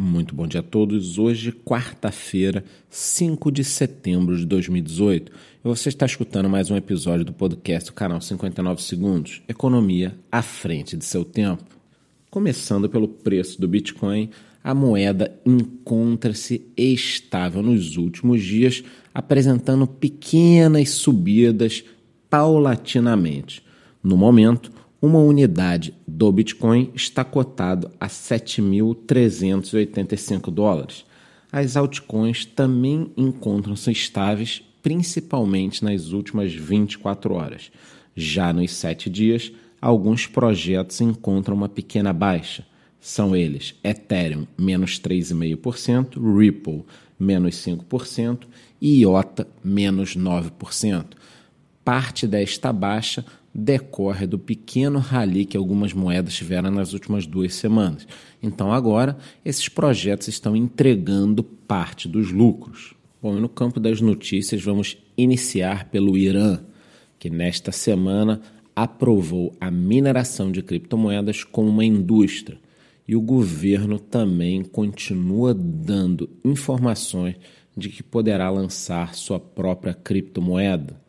[0.00, 1.18] Muito bom dia a todos.
[1.18, 5.32] Hoje, quarta-feira, 5 de setembro de 2018.
[5.32, 5.34] E
[5.64, 10.96] você está escutando mais um episódio do podcast do canal 59 Segundos Economia à frente
[10.96, 11.64] de seu tempo.
[12.30, 14.30] Começando pelo preço do Bitcoin,
[14.62, 21.82] a moeda encontra-se estável nos últimos dias, apresentando pequenas subidas
[22.30, 23.64] paulatinamente.
[24.00, 24.70] No momento,
[25.00, 31.04] uma unidade do Bitcoin está cotado a 7.385 dólares.
[31.52, 37.70] As altcoins também encontram-se estáveis, principalmente nas últimas 24 horas.
[38.14, 42.66] Já nos sete dias, alguns projetos encontram uma pequena baixa.
[43.00, 46.84] São eles Ethereum, menos 3,5%, Ripple,
[47.18, 48.40] menos 5%
[48.80, 51.04] e IOTA, menos 9%.
[51.84, 53.24] Parte desta baixa
[53.54, 58.06] decorre do pequeno rally que algumas moedas tiveram nas últimas duas semanas.
[58.42, 62.94] Então, agora, esses projetos estão entregando parte dos lucros.
[63.20, 66.60] Bom, no campo das notícias, vamos iniciar pelo Irã,
[67.18, 68.40] que nesta semana
[68.76, 72.60] aprovou a mineração de criptomoedas como uma indústria.
[73.08, 77.36] E o governo também continua dando informações
[77.76, 81.00] de que poderá lançar sua própria criptomoeda.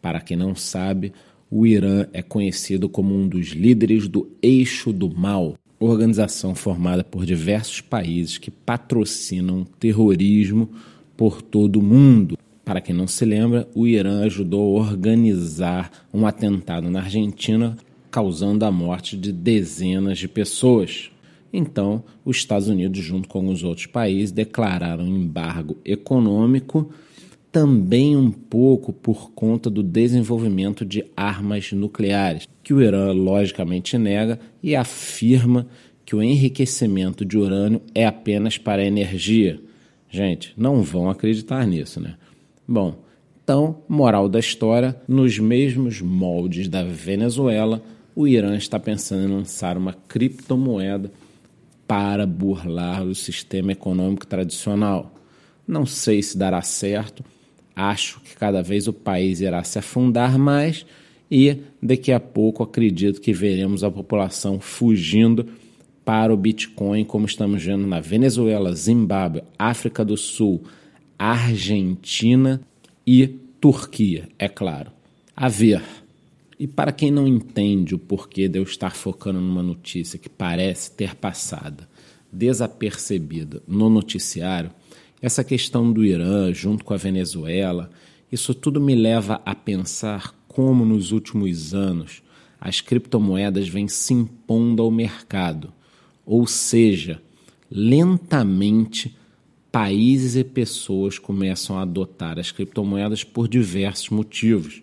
[0.00, 1.12] Para quem não sabe,
[1.50, 7.26] o Irã é conhecido como um dos líderes do Eixo do Mal, organização formada por
[7.26, 10.68] diversos países que patrocinam terrorismo
[11.16, 12.36] por todo o mundo.
[12.64, 17.76] Para quem não se lembra, o Irã ajudou a organizar um atentado na Argentina,
[18.10, 21.10] causando a morte de dezenas de pessoas.
[21.52, 26.90] Então, os Estados Unidos, junto com alguns outros países, declararam embargo econômico
[27.54, 34.40] também um pouco por conta do desenvolvimento de armas nucleares, que o Irã logicamente nega
[34.60, 35.64] e afirma
[36.04, 39.60] que o enriquecimento de urânio é apenas para energia.
[40.10, 42.16] Gente, não vão acreditar nisso, né?
[42.66, 42.96] Bom,
[43.44, 47.80] então, moral da história, nos mesmos moldes da Venezuela,
[48.16, 51.12] o Irã está pensando em lançar uma criptomoeda
[51.86, 55.14] para burlar o sistema econômico tradicional.
[55.64, 57.22] Não sei se dará certo,
[57.74, 60.86] Acho que cada vez o país irá se afundar mais
[61.30, 65.46] e daqui a pouco acredito que veremos a população fugindo
[66.04, 70.62] para o Bitcoin, como estamos vendo na Venezuela, Zimbábue, África do Sul,
[71.18, 72.60] Argentina
[73.06, 73.26] e
[73.60, 74.92] Turquia, é claro.
[75.34, 75.82] A ver.
[76.58, 80.92] E para quem não entende o porquê de eu estar focando numa notícia que parece
[80.92, 81.84] ter passado
[82.30, 84.70] desapercebida no noticiário,
[85.24, 87.90] essa questão do Irã, junto com a Venezuela,
[88.30, 92.22] isso tudo me leva a pensar como nos últimos anos
[92.60, 95.72] as criptomoedas vêm se impondo ao mercado.
[96.26, 97.22] Ou seja,
[97.70, 99.16] lentamente
[99.72, 104.82] países e pessoas começam a adotar as criptomoedas por diversos motivos.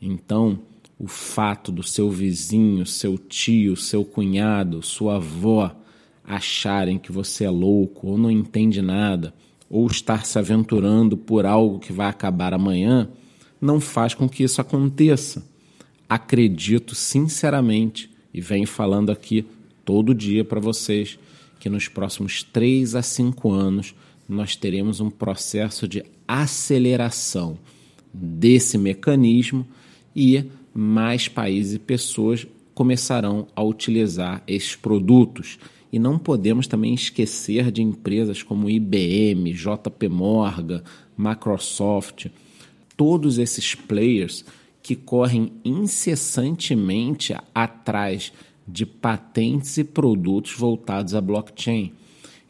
[0.00, 0.60] Então,
[0.98, 5.76] o fato do seu vizinho, seu tio, seu cunhado, sua avó
[6.24, 9.34] acharem que você é louco ou não entende nada,
[9.68, 13.08] ou estar se aventurando por algo que vai acabar amanhã,
[13.60, 15.44] não faz com que isso aconteça.
[16.08, 19.46] Acredito sinceramente, e venho falando aqui
[19.84, 21.18] todo dia para vocês,
[21.58, 23.94] que nos próximos 3 a 5 anos
[24.28, 27.58] nós teremos um processo de aceleração
[28.12, 29.66] desse mecanismo
[30.14, 35.58] e mais países e pessoas começarão a utilizar esses produtos.
[35.94, 40.82] E não podemos também esquecer de empresas como IBM, JP Morgan,
[41.16, 42.26] Microsoft,
[42.96, 44.44] todos esses players
[44.82, 48.32] que correm incessantemente atrás
[48.66, 51.92] de patentes e produtos voltados à blockchain.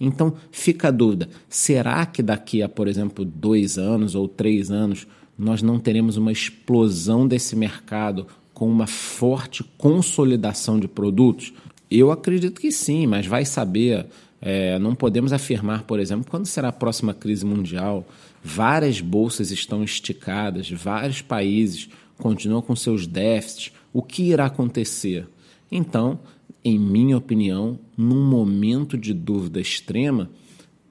[0.01, 5.07] Então fica a dúvida: será que daqui a, por exemplo, dois anos ou três anos
[5.37, 11.53] nós não teremos uma explosão desse mercado com uma forte consolidação de produtos?
[11.97, 14.07] Eu acredito que sim, mas vai saber.
[14.41, 18.07] É, não podemos afirmar, por exemplo, quando será a próxima crise mundial.
[18.43, 21.89] Várias bolsas estão esticadas, vários países
[22.19, 23.73] continuam com seus déficits.
[23.93, 25.29] O que irá acontecer?
[25.71, 26.19] Então,
[26.65, 30.31] em minha opinião, num momento de dúvida extrema,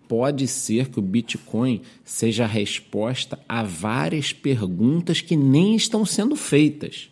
[0.08, 6.36] pode ser que o Bitcoin seja a resposta a várias perguntas que nem estão sendo
[6.36, 7.10] feitas.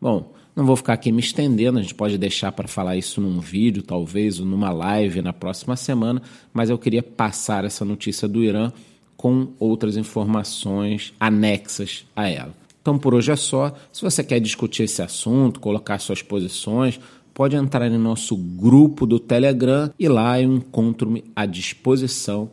[0.00, 3.40] Bom, não vou ficar aqui me estendendo, a gente pode deixar para falar isso num
[3.40, 6.22] vídeo, talvez, ou numa live na próxima semana,
[6.52, 8.72] mas eu queria passar essa notícia do Irã
[9.16, 12.54] com outras informações anexas a ela.
[12.80, 13.74] Então por hoje é só.
[13.90, 17.00] Se você quer discutir esse assunto, colocar suas posições,
[17.32, 22.50] pode entrar em nosso grupo do Telegram e lá eu encontro-me à disposição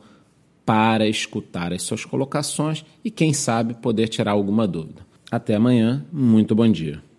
[0.65, 5.05] para escutar as suas colocações e, quem sabe, poder tirar alguma dúvida.
[5.29, 7.10] Até amanhã, muito bom dia.